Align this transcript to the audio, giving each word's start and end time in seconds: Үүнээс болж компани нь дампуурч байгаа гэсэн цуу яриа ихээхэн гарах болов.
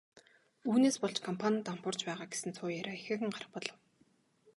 Үүнээс 0.71 0.97
болж 1.03 1.17
компани 1.27 1.55
нь 1.57 1.65
дампуурч 1.67 1.99
байгаа 2.07 2.27
гэсэн 2.29 2.51
цуу 2.57 2.69
яриа 2.79 2.95
ихээхэн 2.97 3.33
гарах 3.33 3.49
болов. 3.55 3.77